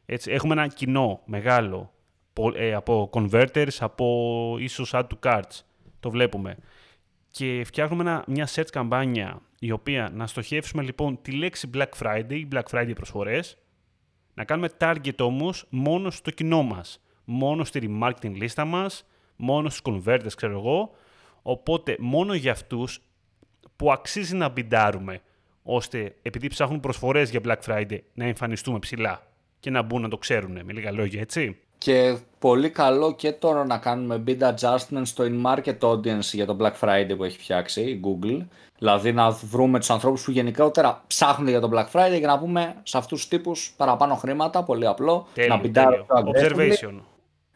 [0.06, 1.94] Έτσι, έχουμε ένα κοινό μεγάλο
[2.54, 5.60] ε, από converters, από ίσως add to cards.
[6.00, 6.58] Το βλέπουμε.
[7.32, 12.64] Και φτιάχνουμε μια search καμπάνια η οποία να στοχεύσουμε λοιπόν τη λέξη Black Friday, Black
[12.72, 13.58] Friday προσφορές,
[14.34, 17.02] να κάνουμε target όμως μόνο στο κοινό μας.
[17.26, 20.92] Μόνο στη remarketing λίστα μας, μόνο στους converters ξέρω εγώ.
[21.42, 23.02] Οπότε μόνο για αυτούς
[23.76, 25.22] που αξίζει να μπιντάρουμε,
[25.64, 29.28] ώστε επειδή ψάχνουν προσφορές για Black Friday να εμφανιστούμε ψηλά
[29.60, 31.58] και να μπουν να το ξέρουν με λίγα λόγια, έτσι.
[31.84, 36.74] Και πολύ καλό και τώρα να κάνουμε bid adjustment στο in-market audience για το Black
[36.80, 38.46] Friday που έχει φτιάξει η Google.
[38.78, 42.76] Δηλαδή να βρούμε τους ανθρώπους που γενικότερα ψάχνουν για το Black Friday και να πούμε
[42.84, 45.28] σε αυτούς τους τύπους παραπάνω χρήματα, πολύ απλό.
[45.34, 46.06] Τέλειο, να τέλειο.
[46.10, 47.00] Observation.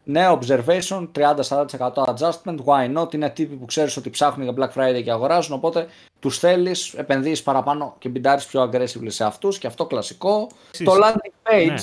[0.03, 5.03] Ναι, observation, 30-40% adjustment, why not, είναι τύποι που ξέρεις ότι ψάχνουν για Black Friday
[5.03, 5.87] και αγοράζουν, οπότε
[6.19, 10.47] τους θέλεις, επενδύεις παραπάνω και μπιντάρεις πιο aggressively σε αυτούς και αυτό κλασικό.
[10.83, 11.77] Το landing page, Ναι.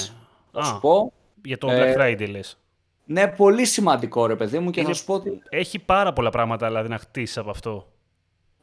[0.52, 0.64] θα Α.
[0.64, 1.12] σου πω,
[1.44, 2.58] Για το Ε, Black Friday λες.
[3.04, 6.30] ναι, πολύ σημαντικό ρε παιδί μου και Είναι- θα σου πω ότι Έχει πάρα πολλά
[6.30, 7.92] πράγματα δηλαδή να χτίσεις από αυτό.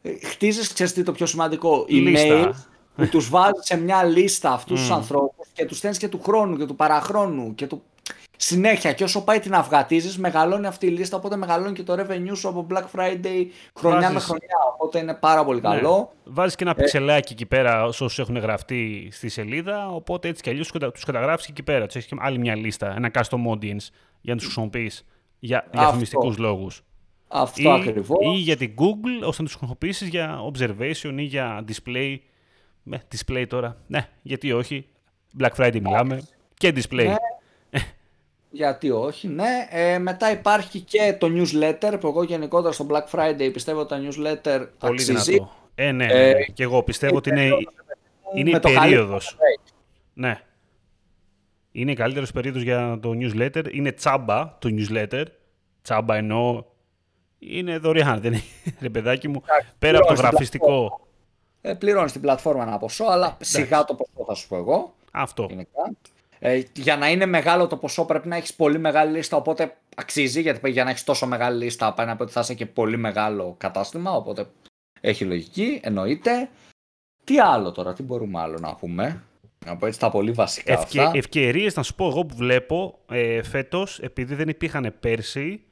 [0.02, 2.52] ε, χτίζεις, ξέρεις τι το πιο σημαντικό, Λίστα.
[2.52, 2.52] email
[2.96, 4.94] που τους βάζεις σε μια λίστα αυτούς τους Μμ.
[4.94, 7.84] ανθρώπους και τους στέλνεις και του χρόνου και του παραχρόνου και του...
[8.42, 12.36] Συνέχεια και όσο πάει την αυγατίζεις μεγαλώνει αυτή η λίστα οπότε μεγαλώνει και το revenue
[12.38, 13.46] σου από Black Friday
[13.80, 15.68] χρονιά με Βάζεις- χρονιά οπότε είναι πάρα πολύ Ναι.
[15.70, 16.12] καλό.
[16.24, 16.82] Βάζεις και ένα Ε.
[16.82, 19.88] πιξελάκι εκεί πέρα όσους έχουν γραφτεί στη σελίδα.
[19.90, 21.86] Οπότε έτσι κι αλλιώς τους καταγράφεις και εκεί πέρα.
[21.86, 23.88] Τους έχεις και άλλη μια λίστα, ένα custom audience
[24.22, 25.06] για να τους χρησιμοποιείς
[25.40, 26.82] για διαφημιστικούς λόγους.
[27.28, 28.18] Αυτό ακριβώς.
[28.36, 32.18] ή για την Google ώστε να τους χρησιμοποιήσεις για observation ή για display.
[32.84, 33.78] Ναι, display τώρα.
[33.88, 34.88] Ναι, γιατί όχι.
[35.40, 36.22] Black Friday μιλάμε.
[36.54, 37.06] Και display.
[37.06, 37.16] Ναι.
[38.50, 39.68] Γιατί όχι, ναι.
[39.70, 44.00] Ε, μετά υπάρχει και το newsletter που εγώ γενικότερα στο Black Friday πιστεύω ότι τα
[44.04, 45.32] newsletter Πολύ αξίζει.
[45.32, 45.52] δυνατό.
[45.76, 46.44] Ε, ναι, ναι, Ε, ναι.
[46.44, 47.46] Και εγώ πιστεύω ότι είναι,
[48.34, 49.38] είναι η με το καλύτερο περίοδος.
[50.14, 50.42] Ναι.
[51.72, 53.74] Είναι η καλύτερη περίοδο για το newsletter.
[53.74, 55.24] Είναι τσάμπα το newsletter.
[55.82, 56.64] Τσάμπα εννοώ.
[57.40, 58.44] Είναι δωρεάν, δεν είναι,
[58.82, 59.42] ρε παιδάκι μου.
[59.80, 61.08] Πέρα από το πληρώνεις την γραφιστικό.
[61.62, 64.94] Ε, πληρώνεις την πλατφόρμα ένα ποσό, αλλά σιγά το ποσό θα σου πω εγώ.
[65.12, 65.46] Αυτό.
[65.50, 65.92] γενικά.
[66.40, 70.42] Ε, για να είναι μεγάλο το ποσό πρέπει να έχεις πολύ μεγάλη λίστα, οπότε αξίζει,
[70.42, 72.98] γιατί για να έχεις τόσο μεγάλη λίστα πάει να πει ότι θα είσαι και πολύ
[72.98, 74.46] μεγάλο κατάστημα, οπότε
[75.02, 76.50] έχει λογική, εννοείται.
[77.24, 79.24] Τι άλλο τώρα, τι μπορούμε άλλο να πούμε;
[79.66, 81.18] Να πω έτσι τα πολύ βασικά Ευκαι, αυτά.
[81.18, 85.64] ευκαιρίες, να σου πω εγώ που βλέπω ε, φέτος, επειδή δεν υπήρχαν πέρσι,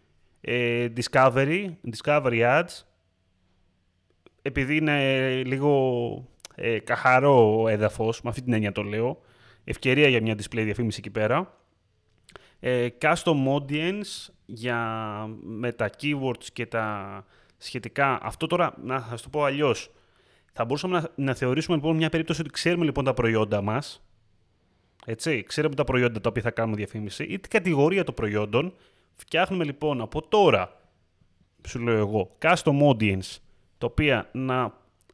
[0.41, 2.83] ε, Discovery, Discovery Ads,
[4.41, 9.21] επειδή είναι λίγο ε, καθαρό έδαφος, με αυτή την έννοια το λέω,
[9.67, 11.57] ευκαιρία για μια display διαφήμιση εκεί πέρα.
[12.59, 14.79] Ε, custom audience για,
[15.41, 17.25] με τα keywords και τα
[17.57, 18.19] σχετικά.
[18.21, 19.91] Αυτό τώρα, να θα σου το πω αλλιώς.
[20.53, 24.01] Θα μπορούσαμε να, να θεωρήσουμε λοιπόν μια περίπτωση ότι ξέρουμε λοιπόν τα προϊόντα μας,
[25.05, 28.73] έτσι, ξέρουμε τα προϊόντα τα οποία θα κάνουμε διαφήμιση ή την κατηγορία των προϊόντων.
[29.15, 30.81] Φτιάχνουμε λοιπόν από τώρα,
[31.67, 33.37] σου λέω εγώ, custom audience,
[33.77, 34.73] τα οποία να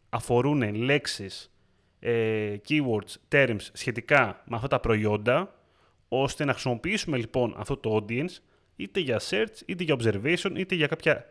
[0.10, 1.53] αφορούν λέξεις,
[2.06, 5.56] ε, keywords, terms σχετικά με αυτά τα προϊόντα,
[6.08, 8.38] ώστε να χρησιμοποιήσουμε λοιπόν αυτό το audience
[8.76, 11.26] είτε για search, είτε για observation, είτε για κάποια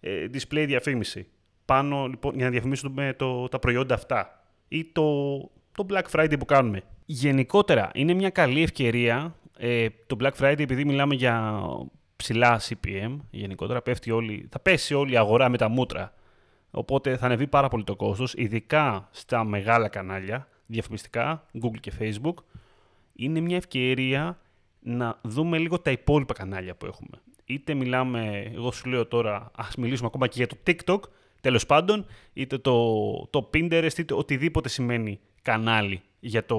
[0.00, 1.26] ε, display διαφήμιση.
[1.64, 5.38] Πάνω λοιπόν για να διαφημίσουμε το, τα προϊόντα αυτά ή το,
[5.72, 6.82] το Black Friday που κάνουμε.
[7.04, 11.62] Γενικότερα είναι μια καλή ευκαιρία ε, το Black Friday επειδή μιλάμε για
[12.16, 16.12] ψηλά CPM γενικότερα πέφτει όλη, θα πέσει όλη η αγορά με τα μούτρα
[16.78, 22.34] οπότε θα ανεβεί πάρα πολύ το κόστος ειδικά στα μεγάλα κανάλια διαφημιστικά Google και Facebook
[23.14, 24.38] είναι μια ευκαιρία
[24.80, 27.20] να δούμε λίγο τα υπόλοιπα κανάλια που έχουμε.
[27.44, 31.00] Είτε μιλάμε, εγώ σου λέω τώρα, ας μιλήσουμε ακόμα και για το TikTok,
[31.40, 36.58] τέλος πάντων, είτε το, το Pinterest, είτε οτιδήποτε σημαίνει κανάλι για το,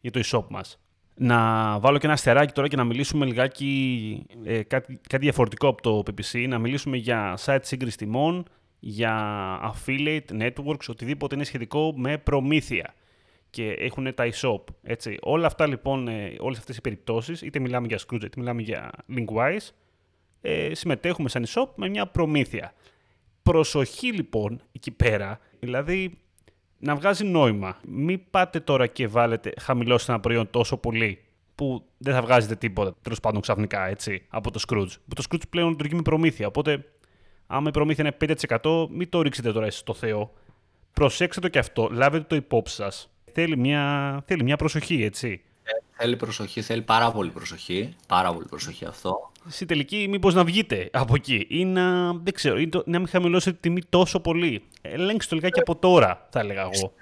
[0.00, 0.80] για το e-shop μας.
[1.14, 5.82] Να βάλω και ένα αστεράκι τώρα και να μιλήσουμε λιγάκι ε, κάτι, κάτι διαφορετικό από
[5.82, 8.44] το PPC, να μιλήσουμε για site σύγκρισης τιμών,
[8.84, 12.94] για affiliate networks, οτιδήποτε είναι σχετικό με προμήθεια
[13.50, 14.60] και έχουν τα e-shop.
[14.82, 15.18] Έτσι.
[15.20, 18.90] Όλα αυτά λοιπόν, ε, όλες αυτές οι περιπτώσεις, είτε μιλάμε για Scrooge, είτε μιλάμε για
[19.08, 19.68] Linkwise,
[20.40, 22.74] ε, συμμετέχουμε σαν e-shop με μια προμήθεια.
[23.42, 26.18] Προσοχή λοιπόν εκεί πέρα, δηλαδή
[26.78, 27.80] να βγάζει νόημα.
[27.86, 31.18] Μην πάτε τώρα και βάλετε, χαμηλώσετε ένα προϊόν τόσο πολύ
[31.54, 34.92] που δεν θα βγάζετε τίποτα, τέλος πάντων ξαφνικά, έτσι, από το Scrooge.
[35.08, 36.84] Που το Scrooge πλέον λειτουργεί με προμήθεια, οπότε
[37.52, 40.32] άμα η προμήθεια είναι 5%, μην το ρίξετε τώρα εσείς στο Θεό.
[40.92, 43.10] Προσέξτε το και αυτό, λάβετε το υπόψη σας.
[43.32, 45.42] Θέλει μια, θέλει μια προσοχή, έτσι.
[45.96, 47.96] Θέλει προσοχή, θέλει πάρα πολύ προσοχή.
[48.08, 49.30] Πάρα πολύ προσοχή αυτό.
[49.48, 53.08] Στη τελική, μήπως να βγείτε από εκεί ή να, δεν ξέρω, ή το- να μην
[53.08, 54.62] χαμηλώσετε τη τιμή τόσο πολύ.
[54.82, 56.92] Ελέγξτε το λιγάκι από τώρα, θα έλεγα εγώ.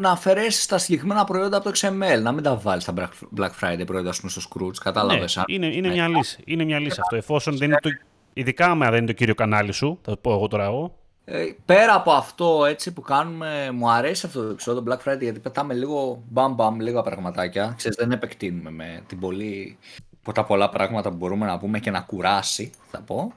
[0.00, 3.50] Να αφαιρέσεις τα συγκεκριμένα προϊόντα από το XML, να μην τα βάλεις τα Black- Black
[3.60, 4.76] Friday προϊόντα ας πούμε, στο Scrooge.
[4.80, 5.36] Κατάλαβες.
[5.36, 6.42] Ναι, είναι, είναι μια λύση.
[6.44, 7.16] Είναι μια λύση αυτό.
[7.16, 7.90] Εφόσον δεν είναι το.
[8.34, 10.98] Ειδικά άμα δεν είναι το κύριο κανάλι σου, θα το πω εγώ τώρα εγώ.
[11.24, 15.38] Ε, πέρα από αυτό έτσι που κάνουμε, μου αρέσει αυτό το επεισόδιο Black Friday γιατί
[15.38, 17.74] πετάμε λίγο μπαμ μπαμ, λίγα πραγματάκια.
[17.76, 19.78] Ξέρεις, δεν επεκτείνουμε με την πολύ,
[20.20, 23.32] από τα πολλά πράγματα που μπορούμε να πούμε και να κουράσει, θα πω.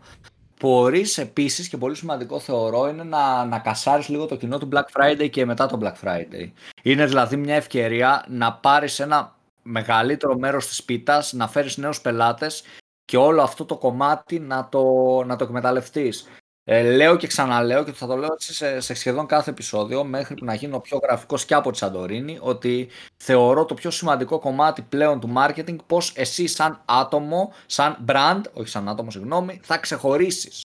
[0.59, 4.85] Μπορείς επίσης και πολύ σημαντικό θεωρώ είναι να, να κασάρεις λίγο το κοινό του Black
[4.93, 6.51] Friday και μετά το Black Friday.
[6.83, 12.63] Είναι δηλαδή μια ευκαιρία να πάρεις ένα μεγαλύτερο μέρος της πίτας, να φέρεις νέους πελάτες
[13.07, 14.83] και όλο αυτό το κομμάτι να το,
[15.25, 16.27] να το εκμεταλλευτείς.
[16.63, 20.45] Ε, λέω και ξαναλέω και θα το λέω σε, σε σχεδόν κάθε επεισόδιο μέχρι που
[20.45, 25.19] να γίνω πιο γραφικός και από τη Σαντορίνη ότι θεωρώ το πιο σημαντικό κομμάτι πλέον
[25.19, 30.61] του marketing πως εσύ σαν άτομο, σαν brand, όχι σαν άτομο συγγνώμη, θα ξεχωρίσεις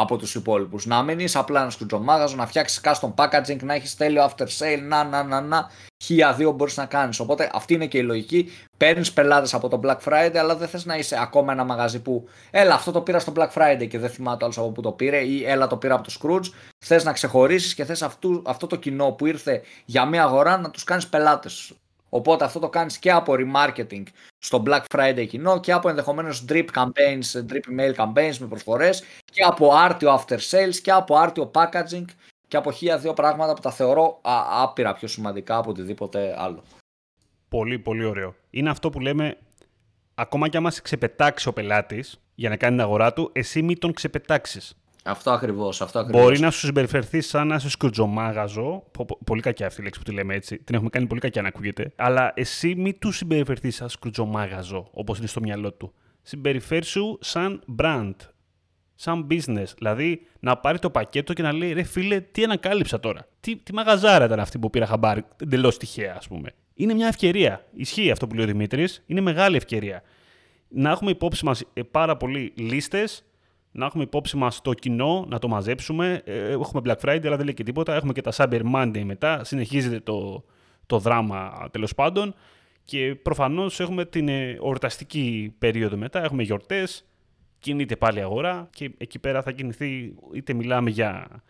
[0.00, 0.86] από τους υπόλοιπους.
[0.86, 4.82] Να μην είσαι απλά ένας σκουτζομάγαζο, να φτιάξεις custom packaging, να έχεις τέλειο after sale,
[4.82, 5.70] να, να, να, να,
[6.02, 7.20] χίλια δύο μπορείς να κάνεις.
[7.20, 8.50] Οπότε αυτή είναι και η λογική.
[8.76, 12.28] Παίρνεις πελάτες από το Black Friday, αλλά δεν θες να είσαι ακόμα ένα μαγαζί που
[12.50, 15.18] έλα αυτό το πήρα στο Black Friday και δεν θυμάται άλλος από που το πήρε
[15.18, 16.52] ή έλα το πήρα από το Scrooge.
[16.78, 20.70] Θες να ξεχωρίσεις και θες αυτού, αυτό το κοινό που ήρθε για μια αγορά να
[20.70, 21.72] τους κάνεις πελάτες
[22.10, 24.02] Οπότε αυτό το κάνεις και από remarketing
[24.38, 29.42] στο Black Friday κοινό και από ενδεχομένως drip campaigns, drip email campaigns με προσφορές και
[29.42, 32.04] από άρτιο after sales και από άρτιο packaging
[32.48, 34.18] και από χίλια δύο πράγματα που τα θεωρώ
[34.62, 36.62] άπειρα πιο σημαντικά από οτιδήποτε άλλο.
[37.48, 38.34] Πολύ, πολύ ωραίο.
[38.50, 39.36] Είναι αυτό που λέμε,
[40.14, 43.78] ακόμα κι άμα σε ξεπετάξει ο πελάτης για να κάνει την αγορά του, εσύ μην
[43.78, 44.74] τον ξεπετάξεις.
[45.04, 45.80] Αυτό ακριβώς.
[45.80, 46.22] Αυτό ακριβώς.
[46.22, 48.84] Μπορεί να σου συμπεριφερθεί σαν να είσαι σκρουτζομάγαζο.
[49.24, 50.58] Πολύ κακιά αυτή η λέξη που τη λέμε έτσι.
[50.58, 51.92] Την έχουμε κάνει πολύ κακιά να ακούγεται.
[51.96, 55.92] Αλλά εσύ μην του συμπεριφερθείς σαν σκρουτζομάγαζο, όπως είναι στο μυαλό του.
[56.22, 58.14] Συμπεριφέρει σου σαν brand.
[58.94, 59.66] Σαν business.
[59.76, 63.26] Δηλαδή να πάρει το πακέτο και να λέει ρε φίλε, τι ανακάλυψα τώρα.
[63.40, 66.50] Τι, τι μαγαζάρα ήταν αυτή που πήρα χαμπάρι εντελώς τυχαία, ας πούμε.
[66.74, 67.64] Είναι μια ευκαιρία.
[67.74, 69.02] Ισχύει αυτό που λέει ο Δημήτρης.
[69.06, 70.02] Είναι μεγάλη ευκαιρία.
[70.68, 73.24] Να έχουμε υπόψη μας ε, πάρα πολλοί λίστες
[73.72, 76.22] να έχουμε υπόψη μας το κοινό, να το μαζέψουμε.
[76.24, 77.94] Ε, έχουμε Black Friday, αλλά δεν λέει και τίποτα.
[77.94, 79.44] Έχουμε και τα Cyber Monday μετά.
[79.44, 80.44] Συνεχίζεται το,
[80.86, 82.34] το δράμα τέλος πάντων.
[82.84, 86.24] Και προφανώς έχουμε την ε, ορταστική περίοδο μετά.
[86.24, 87.04] Έχουμε γιορτές,
[87.58, 91.42] κινείται πάλι αγορά και εκεί πέρα θα κινηθεί είτε μιλάμε για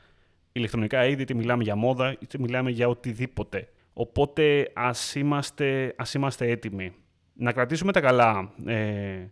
[0.52, 3.68] ηλεκτρονικά είδη, είτε μιλάμε για μόδα, είτε μιλάμε για οτιδήποτε.
[3.92, 6.92] Οπότε ας είμαστε, ας είμαστε έτοιμοι.
[7.34, 9.26] Να κρατήσουμε τα καλά ε,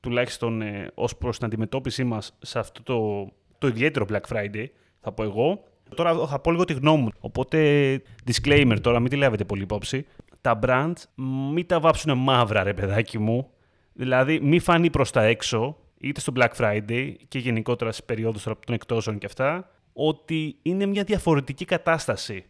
[0.00, 4.66] τουλάχιστον ε, ως προς την αντιμετώπιση μας σε αυτό το, το ιδιαίτερο Black Friday,
[5.00, 5.62] θα πω εγώ.
[5.94, 7.10] Τώρα θα πω λίγο τη γνώμη μου.
[7.20, 7.58] Οπότε,
[8.26, 10.06] disclaimer τώρα, μην τη λάβετε πολύ υπόψη.
[10.40, 11.02] Τα brands
[11.52, 13.50] μην τα βάψουν μαύρα, ρε παιδάκι μου.
[13.92, 18.56] Δηλαδή, μην φανεί προς τα έξω, είτε στο Black Friday και γενικότερα στις περιόδους των
[18.68, 22.44] εκτόσεων και αυτά, ότι είναι μια διαφορετική κατάσταση.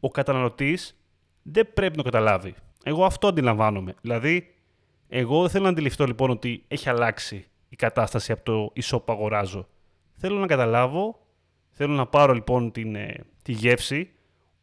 [0.00, 0.96] Ο καταναλωτής
[1.42, 2.54] δεν πρέπει να καταλάβει.
[2.84, 3.94] Εγώ αυτό αντιλαμβάνομαι.
[4.00, 4.51] Δηλαδή,
[5.14, 9.68] εγώ θέλω να αντιληφθώ λοιπόν ότι έχει αλλάξει η κατάσταση από το e-shop αγοράζω.
[10.16, 11.26] Θέλω να καταλάβω,
[11.70, 14.10] θέλω να πάρω λοιπόν την, ε, τη γεύση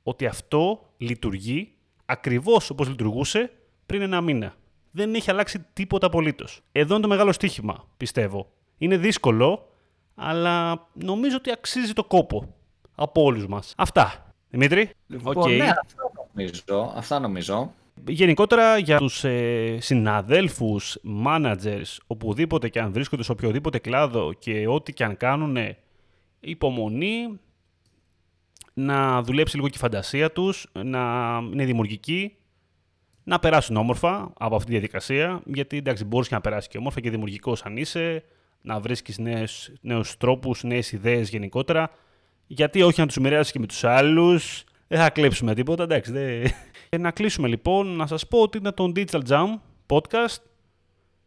[0.03, 1.71] ότι αυτό λειτουργεί
[2.05, 3.51] ακριβώς όπως λειτουργούσε
[3.85, 4.55] πριν ένα μήνα.
[4.91, 6.61] Δεν έχει αλλάξει τίποτα απολύτως.
[6.71, 8.51] Εδώ είναι το μεγάλο στοίχημα, πιστεύω.
[8.77, 9.69] Είναι δύσκολο,
[10.15, 12.55] αλλά νομίζω ότι αξίζει το κόπο
[12.95, 13.73] από όλους μας.
[13.77, 14.33] Αυτά.
[14.49, 14.89] Δημήτρη.
[15.07, 15.57] Λοιπόν, okay.
[15.57, 16.93] ναι, αυτά νομίζω.
[16.95, 17.73] Αυτά νομίζω.
[18.07, 24.93] Γενικότερα για τους ε, συναδέλφους, managers, οπουδήποτε και αν βρίσκονται σε οποιοδήποτε κλάδο και ό,τι
[24.93, 25.57] και αν κάνουν,
[26.39, 27.39] υπομονή,
[28.73, 30.99] να δουλέψει λίγο και η φαντασία τους, να
[31.51, 32.33] είναι δημιουργικοί,
[33.23, 36.99] να περάσουν όμορφα από αυτή τη διαδικασία, γιατί εντάξει μπορείς και να περάσεις και όμορφα
[36.99, 38.23] και δημιουργικός αν είσαι,
[38.61, 41.91] να βρίσκεις νέους, νέους τρόπους, νέες ιδέες γενικότερα,
[42.47, 46.11] γιατί όχι να τους μοιράσει και με τους άλλους, δεν θα κλέψουμε τίποτα, εντάξει.
[46.11, 46.43] Δεν...
[46.89, 50.37] Και να κλείσουμε λοιπόν, να σας πω ότι είναι το Digital Jam podcast.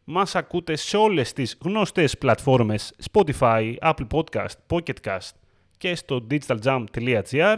[0.03, 5.29] Μας ακούτε σε όλες τις γνωστές πλατφόρμες Spotify, Apple Podcast, Pocket Cast
[5.77, 7.57] και στο digitaljam.gr.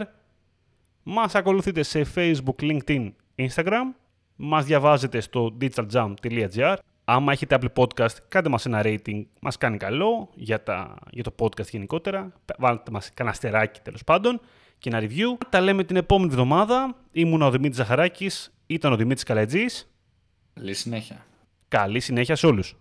[1.02, 3.94] Μας ακολουθείτε σε Facebook, LinkedIn, Instagram.
[4.36, 6.76] Μας διαβάζετε στο digitaljam.gr.
[7.04, 11.34] Άμα έχετε Apple Podcast, κάντε μας ένα rating, μας κάνει καλό για, τα, για το
[11.38, 12.32] podcast γενικότερα.
[12.58, 14.40] Βάλτε μας κανένα αστεράκι τέλος πάντων
[14.78, 15.46] και ένα review.
[15.50, 16.96] Τα λέμε την επόμενη εβδομάδα.
[17.12, 19.90] Ήμουν ο Δημήτρης Ζαχαράκης, ήταν ο Δημήτρης Καλατζής.
[20.54, 21.26] Καλή συνέχεια.
[21.68, 22.76] Καλή συνέχεια σε όλους.